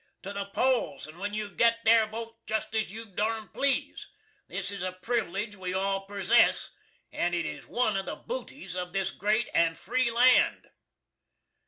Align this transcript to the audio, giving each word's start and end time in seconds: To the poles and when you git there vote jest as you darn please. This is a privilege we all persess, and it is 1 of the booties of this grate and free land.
To 0.23 0.33
the 0.33 0.45
poles 0.45 1.05
and 1.05 1.19
when 1.19 1.35
you 1.35 1.47
git 1.49 1.77
there 1.85 2.07
vote 2.07 2.47
jest 2.47 2.73
as 2.73 2.91
you 2.91 3.05
darn 3.05 3.49
please. 3.49 4.07
This 4.47 4.71
is 4.71 4.81
a 4.81 4.93
privilege 4.93 5.55
we 5.55 5.75
all 5.75 6.07
persess, 6.07 6.71
and 7.11 7.35
it 7.35 7.45
is 7.45 7.67
1 7.67 7.97
of 7.97 8.07
the 8.07 8.15
booties 8.15 8.75
of 8.75 8.93
this 8.93 9.11
grate 9.11 9.49
and 9.53 9.77
free 9.77 10.09
land. 10.09 10.69